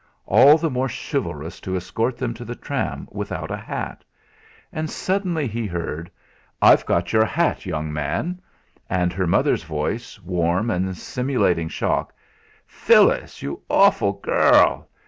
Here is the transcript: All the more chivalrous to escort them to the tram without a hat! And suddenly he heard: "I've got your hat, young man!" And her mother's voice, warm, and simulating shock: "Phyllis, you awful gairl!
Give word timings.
All 0.25 0.57
the 0.57 0.71
more 0.71 0.89
chivalrous 0.89 1.59
to 1.59 1.75
escort 1.77 2.17
them 2.17 2.33
to 2.33 2.43
the 2.43 2.55
tram 2.55 3.07
without 3.11 3.51
a 3.51 3.55
hat! 3.55 4.03
And 4.73 4.89
suddenly 4.89 5.45
he 5.45 5.67
heard: 5.67 6.09
"I've 6.59 6.87
got 6.87 7.13
your 7.13 7.23
hat, 7.25 7.67
young 7.67 7.93
man!" 7.93 8.41
And 8.89 9.13
her 9.13 9.27
mother's 9.27 9.63
voice, 9.63 10.19
warm, 10.19 10.71
and 10.71 10.97
simulating 10.97 11.69
shock: 11.69 12.15
"Phyllis, 12.65 13.43
you 13.43 13.61
awful 13.69 14.13
gairl! 14.23 14.87